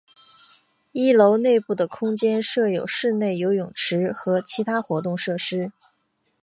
[0.93, 5.71] 一楼内部的空间设有室内游泳池和其他活动设施。